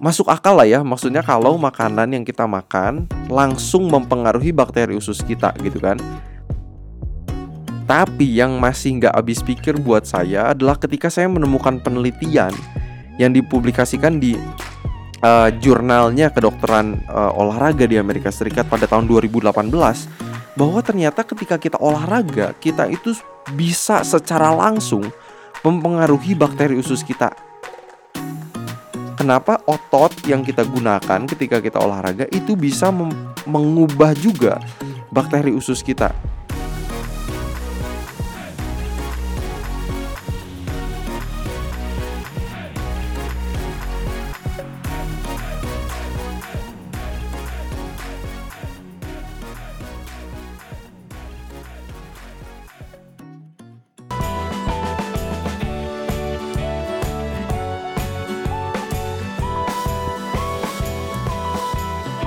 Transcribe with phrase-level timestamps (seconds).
[0.00, 0.80] masuk akal lah ya.
[0.80, 6.00] Maksudnya kalau makanan yang kita makan langsung mempengaruhi bakteri usus kita gitu kan.
[7.84, 12.54] Tapi yang masih nggak habis pikir buat saya adalah ketika saya menemukan penelitian
[13.20, 14.38] yang dipublikasikan di
[15.20, 19.52] uh, jurnalnya kedokteran uh, olahraga di Amerika Serikat pada tahun 2018
[20.54, 23.14] bahwa ternyata ketika kita olahraga kita itu
[23.58, 25.02] bisa secara langsung
[25.66, 27.49] mempengaruhi bakteri usus kita.
[29.20, 32.88] Kenapa otot yang kita gunakan ketika kita olahraga itu bisa
[33.44, 34.56] mengubah juga
[35.12, 36.08] bakteri usus kita?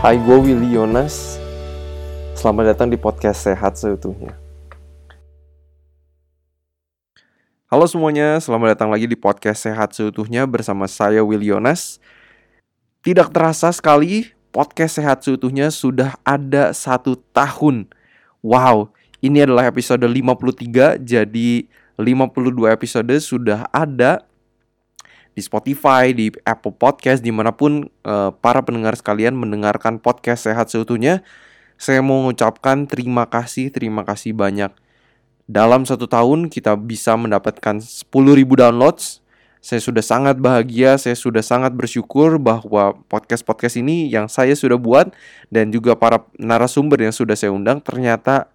[0.03, 1.39] Hai, gue Willy Yonas.
[2.35, 4.35] Selamat datang di podcast Sehat Seutuhnya.
[7.71, 12.03] Halo semuanya, selamat datang lagi di podcast Sehat Seutuhnya bersama saya Willy Yonas.
[12.99, 17.87] Tidak terasa sekali, podcast Sehat Seutuhnya sudah ada satu tahun.
[18.43, 18.91] Wow,
[19.23, 21.63] ini adalah episode 53, jadi
[21.95, 24.27] 52 episode sudah ada
[25.33, 30.69] di Spotify, di Apple Podcast, di mana pun uh, para pendengar sekalian mendengarkan podcast sehat
[30.69, 31.25] seutuhnya,
[31.77, 34.69] saya mau mengucapkan terima kasih, terima kasih banyak.
[35.49, 38.07] Dalam satu tahun kita bisa mendapatkan 10.000
[38.47, 39.19] downloads.
[39.63, 45.15] Saya sudah sangat bahagia, saya sudah sangat bersyukur bahwa podcast-podcast ini yang saya sudah buat
[45.47, 48.51] dan juga para narasumber yang sudah saya undang ternyata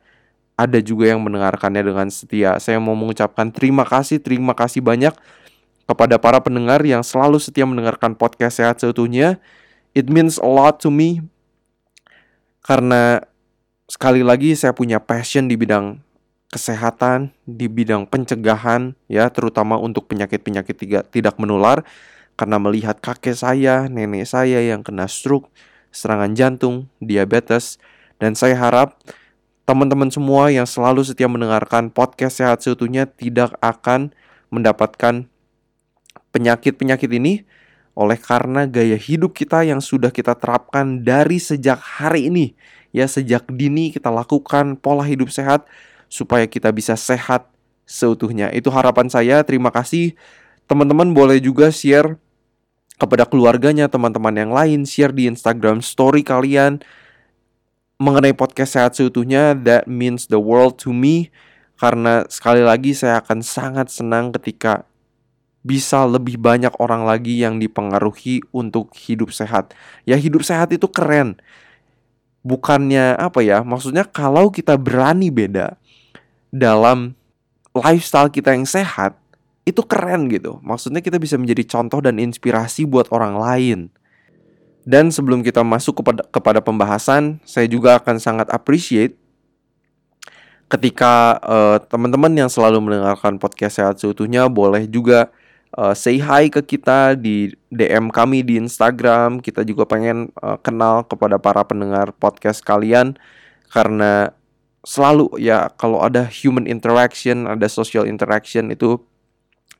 [0.53, 2.61] ada juga yang mendengarkannya dengan setia.
[2.61, 5.17] Saya mau mengucapkan terima kasih, terima kasih banyak
[5.89, 9.41] kepada para pendengar yang selalu setia mendengarkan podcast sehat seutuhnya.
[9.97, 11.25] It means a lot to me.
[12.61, 13.25] Karena
[13.89, 16.05] sekali lagi saya punya passion di bidang
[16.53, 21.81] kesehatan, di bidang pencegahan ya, terutama untuk penyakit-penyakit tidak menular.
[22.37, 25.49] Karena melihat kakek saya, nenek saya yang kena stroke,
[25.89, 27.81] serangan jantung, diabetes.
[28.21, 29.01] Dan saya harap
[29.65, 34.13] teman-teman semua yang selalu setia mendengarkan podcast sehat seutuhnya tidak akan
[34.53, 35.27] mendapatkan
[36.39, 37.43] penyakit-penyakit ini
[37.99, 42.55] oleh karena gaya hidup kita yang sudah kita terapkan dari sejak hari ini.
[42.95, 45.67] Ya, sejak dini kita lakukan pola hidup sehat
[46.07, 47.51] supaya kita bisa sehat
[47.85, 48.55] seutuhnya.
[48.55, 49.43] Itu harapan saya.
[49.43, 50.15] Terima kasih.
[50.71, 52.15] Teman-teman boleh juga share
[53.03, 56.79] kepada keluarganya, teman-teman yang lain, share di Instagram story kalian
[57.99, 59.59] mengenai podcast sehat seutuhnya.
[59.59, 61.35] That means the world to me.
[61.79, 64.87] Karena sekali lagi saya akan sangat senang ketika
[65.69, 69.77] bisa lebih banyak orang lagi yang dipengaruhi untuk hidup sehat.
[70.09, 71.37] Ya hidup sehat itu keren.
[72.41, 73.61] Bukannya apa ya?
[73.61, 75.77] Maksudnya kalau kita berani beda
[76.49, 77.13] dalam
[77.77, 79.21] lifestyle kita yang sehat,
[79.69, 80.57] itu keren gitu.
[80.65, 83.81] Maksudnya kita bisa menjadi contoh dan inspirasi buat orang lain.
[84.89, 89.21] Dan sebelum kita masuk kepada kepada pembahasan, saya juga akan sangat appreciate
[90.69, 95.33] ketika uh, teman-teman yang selalu mendengarkan podcast sehat seutuhnya boleh juga
[95.77, 99.43] uh, say hi ke kita di DM kami di Instagram.
[99.43, 103.19] Kita juga pengen uh, kenal kepada para pendengar podcast kalian
[103.69, 104.33] karena
[104.87, 109.03] selalu ya kalau ada human interaction, ada social interaction itu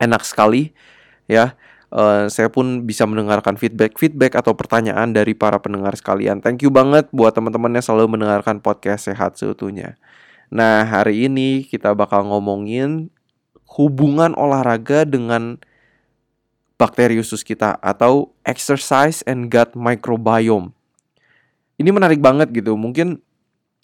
[0.03, 0.77] enak sekali
[1.31, 1.57] ya.
[1.89, 6.45] Uh, saya pun bisa mendengarkan feedback-feedback atau pertanyaan dari para pendengar sekalian.
[6.45, 9.97] Thank you banget buat teman-teman yang selalu mendengarkan podcast sehat seutuhnya.
[10.53, 13.09] Nah, hari ini kita bakal ngomongin
[13.77, 15.61] hubungan olahraga dengan
[16.79, 20.71] bakteri usus kita atau exercise and gut microbiome.
[21.77, 22.79] Ini menarik banget gitu.
[22.79, 23.19] Mungkin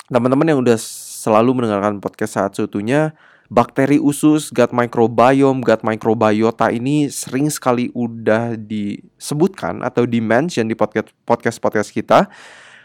[0.07, 3.19] teman-teman yang udah selalu mendengarkan podcast saat seutuhnya
[3.51, 11.11] bakteri usus, gut microbiome, gut microbiota ini sering sekali udah disebutkan atau dimention di podcast
[11.27, 12.31] podcast podcast kita.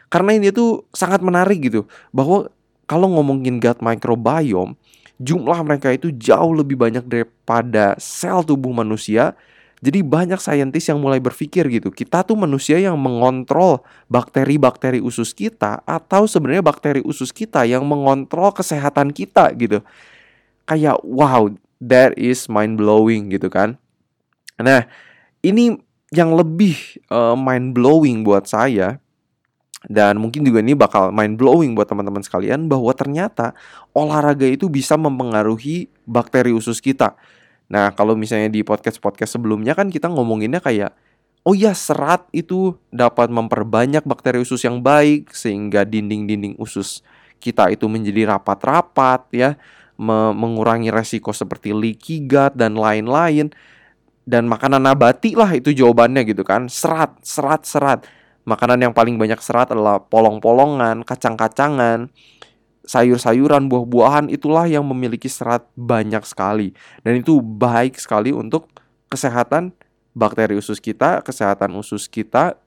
[0.10, 2.50] Karena ini tuh sangat menarik gitu bahwa
[2.89, 4.74] kalau ngomongin gut microbiome,
[5.22, 9.38] jumlah mereka itu jauh lebih banyak daripada sel tubuh manusia
[9.80, 13.80] jadi banyak saintis yang mulai berpikir gitu, kita tuh manusia yang mengontrol
[14.12, 19.80] bakteri-bakteri usus kita atau sebenarnya bakteri usus kita yang mengontrol kesehatan kita gitu.
[20.68, 21.48] Kayak wow,
[21.80, 23.80] that is mind blowing gitu kan.
[24.60, 24.84] Nah,
[25.40, 25.80] ini
[26.12, 26.75] yang lebih
[27.08, 29.00] uh, eh, mind blowing buat saya
[29.88, 33.56] dan mungkin juga ini bakal mind blowing buat teman-teman sekalian bahwa ternyata
[33.96, 37.16] olahraga itu bisa mempengaruhi bakteri usus kita.
[37.69, 40.92] Nah, kalau misalnya di podcast-podcast sebelumnya kan kita ngomonginnya kayak
[41.48, 47.00] Oh ya, serat itu dapat memperbanyak bakteri usus yang baik sehingga dinding-dinding usus
[47.39, 49.56] kita itu menjadi rapat-rapat ya,
[49.95, 53.56] me mengurangi resiko seperti leaky gut dan lain-lain.
[54.30, 56.68] Dan makanan nabati lah itu jawabannya gitu kan.
[56.69, 58.00] Serat, serat, serat.
[58.45, 62.13] Makanan yang paling banyak serat adalah polong-polongan, kacang-kacangan,
[62.89, 66.74] sayur-sayuran, buah-buahan itulah yang memiliki serat banyak sekali.
[67.06, 68.65] Dan itu baik sekali untuk
[69.13, 69.77] kesehatan
[70.18, 72.57] bakteri usus kita, kesehatan usus kita,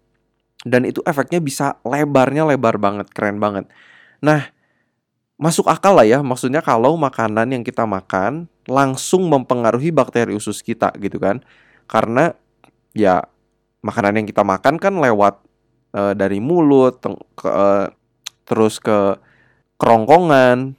[0.62, 3.66] dan itu efeknya bisa lebarnya lebar banget, keren banget.
[4.22, 4.46] Nah,
[5.42, 10.94] masuk akal lah ya, maksudnya kalau makanan yang kita makan langsung mempengaruhi bakteri usus kita
[11.02, 11.42] gitu kan.
[11.90, 12.30] Karena
[12.94, 13.26] ya
[13.82, 15.42] makanan yang kita makan kan lewat
[15.98, 17.02] uh, dari mulut
[17.34, 17.90] ke, uh,
[18.46, 19.18] terus ke
[19.82, 20.78] kerongkongan,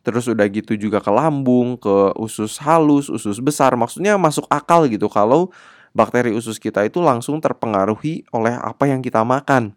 [0.00, 3.76] terus udah gitu juga ke lambung, ke usus halus, usus besar.
[3.76, 5.52] Maksudnya masuk akal gitu kalau
[5.92, 9.76] bakteri usus kita itu langsung terpengaruhi oleh apa yang kita makan.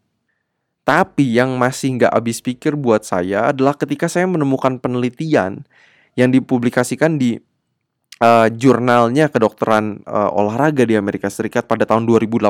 [0.88, 5.68] Tapi yang masih nggak habis pikir buat saya adalah ketika saya menemukan penelitian
[6.16, 7.38] yang dipublikasikan di
[8.24, 12.50] uh, jurnalnya kedokteran uh, olahraga di Amerika Serikat pada tahun 2018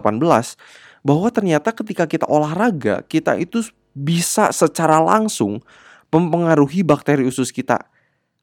[1.01, 5.59] bahwa ternyata ketika kita olahraga kita itu bisa secara langsung
[6.11, 7.87] mempengaruhi bakteri usus kita.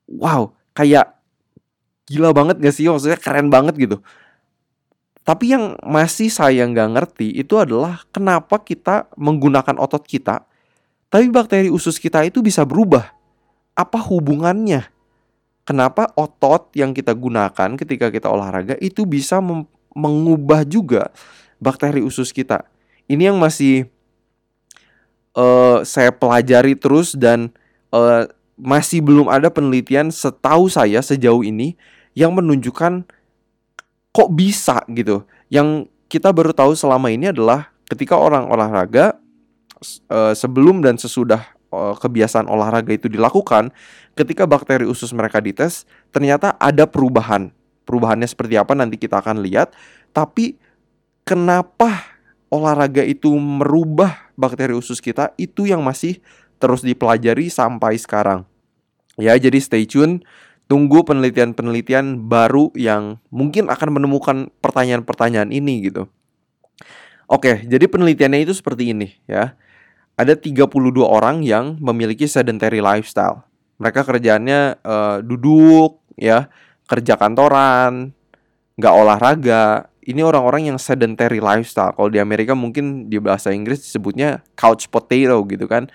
[0.09, 1.15] Wow, kayak
[2.09, 2.89] gila banget gak sih?
[2.89, 4.01] Maksudnya keren banget gitu.
[5.29, 10.49] Tapi yang masih saya nggak ngerti itu adalah kenapa kita menggunakan otot kita,
[11.13, 13.13] tapi bakteri usus kita itu bisa berubah.
[13.77, 14.89] Apa hubungannya?
[15.69, 19.45] Kenapa otot yang kita gunakan ketika kita olahraga itu bisa
[19.93, 21.13] mengubah juga
[21.61, 22.65] bakteri usus kita?
[23.05, 23.85] Ini yang masih
[25.37, 27.53] uh, saya pelajari terus dan
[27.93, 31.79] uh, masih belum ada penelitian setahu saya sejauh ini
[32.19, 33.07] yang menunjukkan
[34.11, 35.23] kok bisa gitu.
[35.47, 39.15] Yang kita baru tahu selama ini adalah ketika orang olahraga
[40.11, 43.71] uh, sebelum dan sesudah uh, kebiasaan olahraga itu dilakukan,
[44.19, 47.55] ketika bakteri usus mereka dites, ternyata ada perubahan.
[47.87, 49.73] Perubahannya seperti apa nanti kita akan lihat.
[50.13, 50.59] Tapi
[51.25, 52.19] kenapa
[52.49, 56.21] olahraga itu merubah bakteri usus kita itu yang masih
[56.59, 58.45] terus dipelajari sampai sekarang.
[59.19, 60.23] Ya, jadi stay tune
[60.69, 66.07] tunggu penelitian-penelitian baru yang mungkin akan menemukan pertanyaan-pertanyaan ini gitu.
[67.29, 69.57] Oke, jadi penelitiannya itu seperti ini ya.
[70.19, 70.69] Ada 32
[71.03, 73.47] orang yang memiliki sedentary lifestyle.
[73.79, 76.51] Mereka kerjaannya uh, duduk ya,
[76.91, 78.11] kerja kantoran,
[78.77, 79.87] nggak olahraga.
[80.03, 81.95] Ini orang-orang yang sedentary lifestyle.
[81.95, 85.87] Kalau di Amerika mungkin di bahasa Inggris disebutnya couch potato gitu kan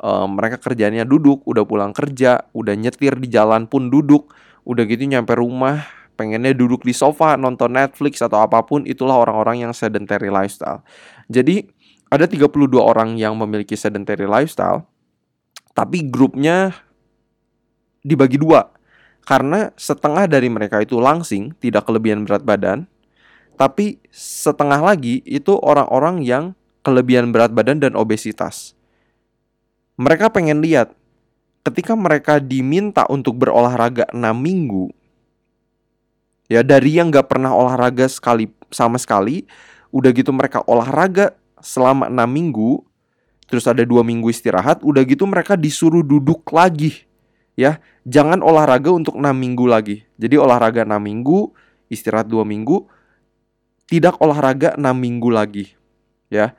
[0.00, 4.32] uh, mereka kerjanya duduk, udah pulang kerja, udah nyetir di jalan pun duduk,
[4.64, 5.84] udah gitu nyampe rumah
[6.20, 10.84] pengennya duduk di sofa nonton Netflix atau apa pun itulah orang-orang yang sedentary lifestyle.
[11.32, 11.64] Jadi
[12.12, 14.84] ada 32 orang yang memiliki sedentary lifestyle
[15.72, 16.76] tapi grupnya
[18.04, 18.68] dibagi dua.
[19.24, 22.84] Karena setengah dari mereka itu langsing tidak kelebihan berat badan
[23.56, 28.72] tapi setengah lagi itu orang-orang yang kelebihan berat badan dan obesitas
[30.00, 30.96] mereka pengen lihat
[31.60, 34.88] ketika mereka diminta untuk berolahraga 6 minggu
[36.48, 39.44] ya dari yang gak pernah olahraga sekali sama sekali
[39.92, 42.80] udah gitu mereka olahraga selama 6 minggu
[43.44, 47.10] terus ada dua minggu istirahat udah gitu mereka disuruh duduk lagi
[47.58, 47.82] ya.
[48.08, 50.06] Jangan olahraga untuk 6 minggu lagi.
[50.16, 51.52] Jadi olahraga 6 minggu
[51.92, 52.88] istirahat dua minggu
[53.90, 55.66] tidak olahraga 6 minggu lagi
[56.30, 56.54] ya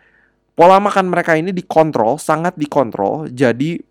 [0.62, 3.34] pola makan mereka ini dikontrol, sangat dikontrol.
[3.34, 3.82] Jadi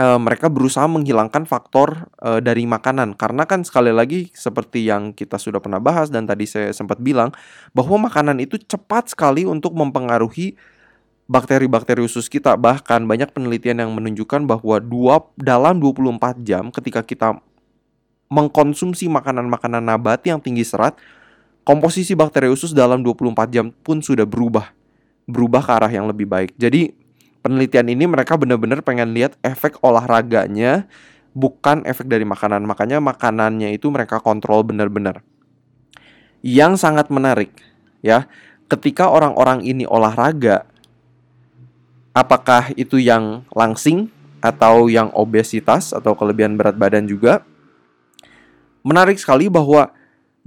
[0.00, 5.36] uh, mereka berusaha menghilangkan faktor uh, dari makanan karena kan sekali lagi seperti yang kita
[5.36, 7.36] sudah pernah bahas dan tadi saya sempat bilang
[7.76, 10.56] bahwa makanan itu cepat sekali untuk mempengaruhi
[11.28, 12.56] bakteri-bakteri usus kita.
[12.56, 17.36] Bahkan banyak penelitian yang menunjukkan bahwa dua dalam 24 jam ketika kita
[18.32, 20.96] mengkonsumsi makanan-makanan nabati yang tinggi serat,
[21.60, 24.79] komposisi bakteri usus dalam 24 jam pun sudah berubah
[25.30, 26.52] berubah ke arah yang lebih baik.
[26.58, 26.90] Jadi
[27.40, 30.90] penelitian ini mereka benar-benar pengen lihat efek olahraganya
[31.32, 32.66] bukan efek dari makanan.
[32.66, 35.22] Makanya makanannya itu mereka kontrol benar-benar.
[36.42, 37.52] Yang sangat menarik
[38.02, 38.26] ya,
[38.66, 40.66] ketika orang-orang ini olahraga
[42.10, 44.10] apakah itu yang langsing
[44.40, 47.44] atau yang obesitas atau kelebihan berat badan juga
[48.80, 49.92] menarik sekali bahwa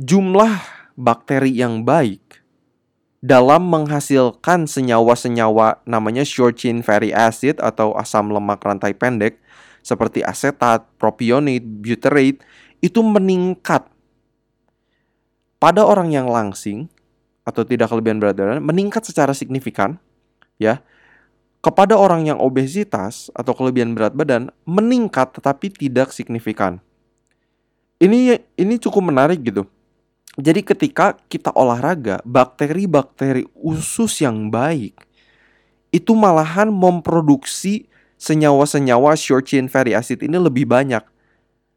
[0.01, 0.49] jumlah
[0.97, 2.42] bakteri yang baik
[3.23, 9.39] dalam menghasilkan senyawa-senyawa namanya short chain fatty acid atau asam lemak rantai pendek
[9.79, 12.43] seperti asetat, propionate, butyrate
[12.83, 13.87] itu meningkat.
[15.55, 16.91] Pada orang yang langsing,
[17.43, 19.99] atau tidak kelebihan berat badan meningkat secara signifikan
[20.55, 20.79] ya
[21.63, 26.79] kepada orang yang obesitas atau kelebihan berat badan meningkat tetapi tidak signifikan.
[27.99, 29.63] Ini ini cukup menarik gitu.
[30.33, 34.97] Jadi ketika kita olahraga, bakteri-bakteri usus yang baik
[35.93, 37.85] itu malahan memproduksi
[38.17, 41.05] senyawa-senyawa short chain fatty acid ini lebih banyak.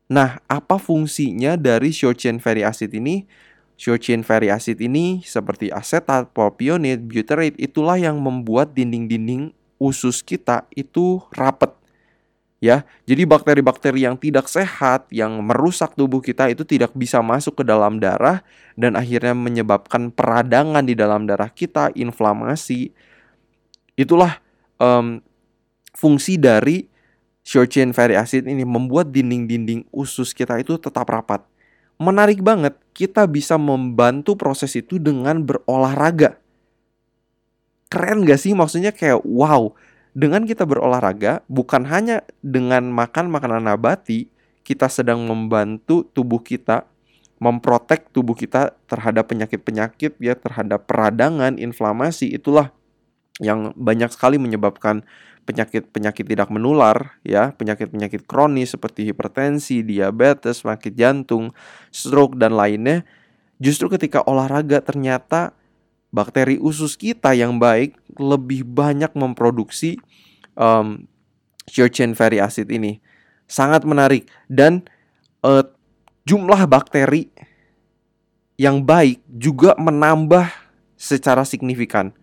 [0.09, 3.29] Nah, apa fungsinya dari short chain fatty acid ini?
[3.77, 10.65] Short chain fatty acid ini seperti asetat, propionate, butyrate itulah yang membuat dinding-dinding usus kita
[10.73, 11.75] itu rapet.
[12.57, 17.65] Ya, jadi bakteri-bakteri yang tidak sehat yang merusak tubuh kita itu tidak bisa masuk ke
[17.69, 18.41] dalam darah
[18.81, 22.97] dan akhirnya menyebabkan peradangan di dalam darah kita, inflamasi.
[23.93, 24.41] Itulah
[24.81, 25.21] um,
[25.93, 26.89] fungsi dari
[27.45, 31.45] short chain fatty acid ini membuat dinding-dinding usus kita itu tetap rapat.
[32.01, 36.41] Menarik banget, kita bisa membantu proses itu dengan berolahraga
[37.87, 39.71] keren gak sih maksudnya kayak wow
[40.17, 44.33] dengan kita berolahraga bukan hanya dengan makan makanan nabati
[44.65, 46.89] kita sedang membantu tubuh kita
[47.37, 52.73] memprotek tubuh kita terhadap penyakit-penyakit ya terhadap peradangan inflamasi itulah
[53.45, 55.05] yang banyak sekali menyebabkan
[55.47, 61.55] penyakit-penyakit tidak menular ya, penyakit-penyakit kronis seperti hipertensi, diabetes, penyakit jantung,
[61.95, 63.07] stroke dan lainnya.
[63.63, 65.55] Justru ketika olahraga ternyata
[66.17, 70.01] bakteri usus kita yang baik lebih banyak memproduksi
[70.57, 71.05] um,
[71.69, 73.05] short chain fatty acid ini.
[73.45, 74.89] Sangat menarik dan
[75.45, 75.61] uh,
[76.25, 77.29] jumlah bakteri
[78.57, 80.49] yang baik juga menambah
[80.97, 82.17] secara signifikan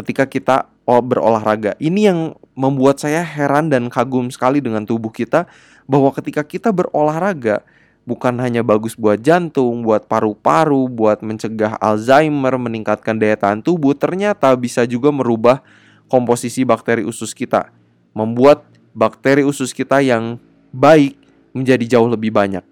[0.00, 0.56] ketika kita
[0.88, 1.76] berolahraga.
[1.76, 2.20] Ini yang
[2.56, 5.44] membuat saya heran dan kagum sekali dengan tubuh kita
[5.84, 7.60] bahwa ketika kita berolahraga
[8.02, 14.50] bukan hanya bagus buat jantung, buat paru-paru, buat mencegah Alzheimer, meningkatkan daya tahan tubuh, ternyata
[14.58, 15.62] bisa juga merubah
[16.10, 17.70] komposisi bakteri usus kita,
[18.12, 20.36] membuat bakteri usus kita yang
[20.74, 21.16] baik
[21.56, 22.64] menjadi jauh lebih banyak.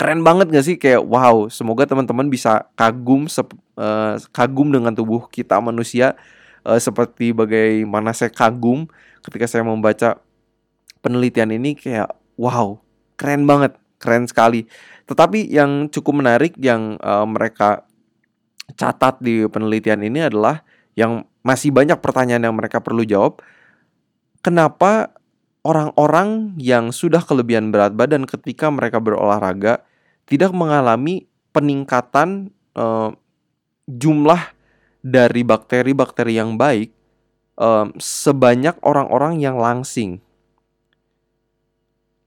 [0.00, 3.28] Keren banget gak sih kayak wow, semoga teman-teman bisa kagum
[3.76, 6.16] uh, kagum dengan tubuh kita manusia
[6.64, 8.88] uh, seperti bagaimana saya kagum
[9.20, 10.16] ketika saya membaca
[11.04, 12.08] penelitian ini kayak
[12.40, 12.80] wow,
[13.20, 14.64] keren banget keren sekali.
[15.04, 17.84] Tetapi yang cukup menarik yang uh, mereka
[18.74, 20.64] catat di penelitian ini adalah
[20.96, 23.44] yang masih banyak pertanyaan yang mereka perlu jawab.
[24.40, 25.12] Kenapa
[25.60, 29.84] orang-orang yang sudah kelebihan berat badan ketika mereka berolahraga
[30.24, 33.12] tidak mengalami peningkatan uh,
[33.84, 34.40] jumlah
[35.04, 36.92] dari bakteri-bakteri yang baik
[37.60, 40.24] um, sebanyak orang-orang yang langsing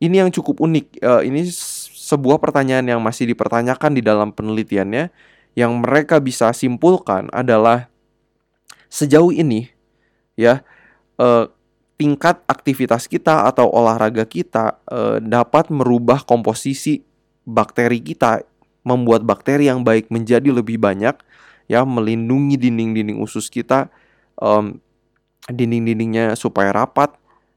[0.03, 0.99] ini yang cukup unik.
[0.99, 1.47] Uh, ini
[1.95, 5.07] sebuah pertanyaan yang masih dipertanyakan di dalam penelitiannya.
[5.55, 7.87] Yang mereka bisa simpulkan adalah
[8.89, 9.69] sejauh ini,
[10.33, 10.65] ya,
[11.21, 11.45] uh,
[11.93, 17.05] tingkat aktivitas kita atau olahraga kita uh, dapat merubah komposisi
[17.45, 18.41] bakteri kita,
[18.81, 21.13] membuat bakteri yang baik menjadi lebih banyak,
[21.69, 23.93] ya, melindungi dinding-dinding usus kita,
[24.41, 24.81] um,
[25.53, 27.13] dinding-dindingnya supaya rapat,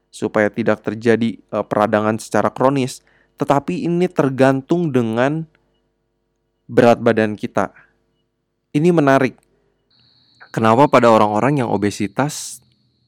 [0.09, 3.05] supaya tidak terjadi uh, peradangan secara kronis.
[3.37, 5.45] Tetapi ini tergantung dengan
[6.67, 7.71] berat badan kita.
[8.73, 9.37] Ini menarik.
[10.51, 12.63] Kenapa pada orang-orang yang obesitas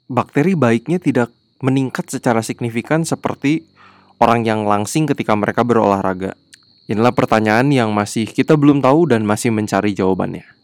[0.05, 3.65] bakteri baiknya tidak meningkat secara signifikan seperti
[4.21, 6.37] orang yang langsing ketika mereka berolahraga?
[6.89, 10.58] Inilah pertanyaan yang masih kita belum tahu dan masih mencari jawabannya.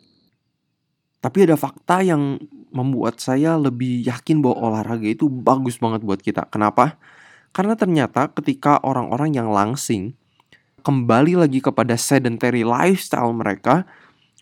[1.26, 2.38] Tapi ada fakta yang
[2.70, 6.46] membuat saya lebih yakin bahwa olahraga itu bagus banget buat kita.
[6.54, 7.02] Kenapa?
[7.50, 10.14] Karena ternyata ketika orang-orang yang langsing
[10.86, 13.90] kembali lagi kepada sedentary lifestyle mereka,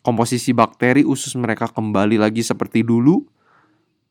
[0.04, 3.24] komposisi bakteri usus mereka kembali lagi seperti dulu,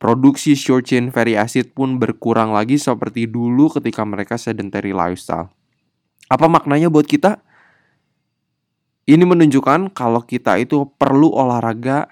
[0.00, 5.52] produksi short chain fatty acid pun berkurang lagi seperti dulu ketika mereka sedentary lifestyle.
[6.32, 7.36] Apa maknanya buat kita?
[9.04, 12.08] Ini menunjukkan kalau kita itu perlu olahraga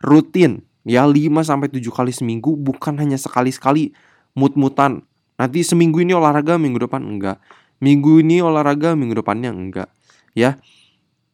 [0.00, 1.14] rutin ya 5
[1.44, 3.92] sampai 7 kali seminggu bukan hanya sekali-sekali
[4.34, 5.04] mut-mutan.
[5.40, 7.40] Nanti seminggu ini olahraga, minggu depan enggak.
[7.80, 9.88] Minggu ini olahraga, minggu depannya enggak.
[10.36, 10.60] Ya.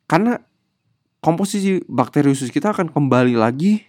[0.06, 0.38] Karena
[1.18, 3.82] komposisi bakteri usus kita akan kembali lagi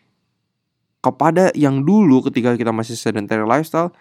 [1.06, 3.94] kepada yang dulu ketika kita masih sedentary lifestyle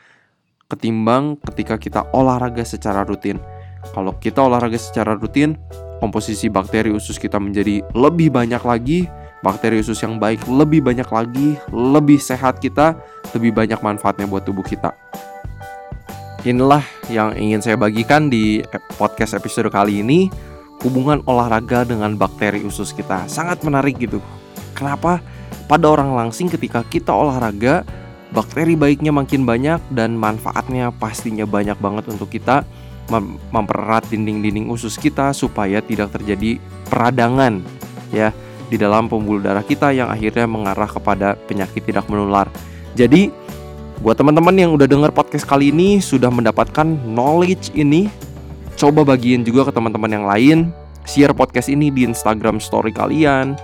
[0.73, 3.39] ketimbang ketika kita olahraga secara rutin.
[3.93, 5.55] Kalau kita olahraga secara rutin,
[6.03, 9.07] komposisi bakteri usus kita menjadi lebih banyak lagi
[9.45, 12.97] bakteri usus yang baik lebih banyak lagi, lebih sehat kita,
[13.37, 14.93] lebih banyak manfaatnya buat tubuh kita.
[16.47, 18.63] Inilah yang ingin saya bagikan di
[18.95, 20.31] podcast episode kali ini.
[20.85, 24.21] Hubungan olahraga dengan bakteri usus kita sangat menarik gitu.
[24.77, 25.25] Kenapa?
[25.67, 27.83] Pada orang langsing ketika kita olahraga,
[28.31, 32.63] bakteri baiknya makin banyak dan manfaatnya pastinya banyak banget untuk kita
[33.11, 36.59] mem mempererat dinding-dinding usus kita supaya tidak terjadi
[36.91, 37.63] peradangan
[38.11, 38.35] ya
[38.67, 42.51] di dalam pembuluh darah kita yang akhirnya mengarah kepada penyakit tidak menular.
[42.99, 43.31] Jadi
[44.03, 48.13] buat teman-teman yang udah dengar podcast kali ini sudah mendapatkan knowledge ini,
[48.77, 50.59] coba bagiin juga ke teman-teman yang lain,
[51.09, 53.57] share podcast ini di Instagram story kalian,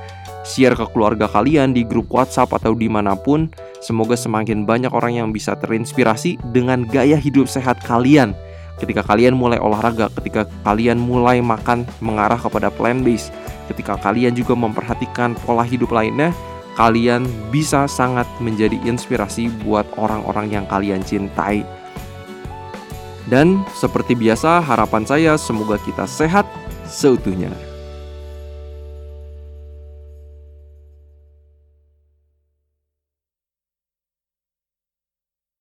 [0.43, 3.51] share ke keluarga kalian di grup WhatsApp atau di mana pun.
[3.83, 8.33] Semoga semakin banyak orang yang bisa terinspirasi dengan gaya hidup sehat kalian.
[8.81, 13.31] Ketika kalian mulai olahraga, ketika kalian mulai makan mengarah kepada plant based,
[13.71, 16.35] ketika kalian juga memperhatikan pola hidup lainnya,
[16.75, 21.63] kalian bisa sangat menjadi inspirasi buat orang-orang yang kalian cintai.
[23.31, 26.45] Dan seperti biasa, harapan saya semoga kita sehat
[26.89, 27.72] seutuhnya.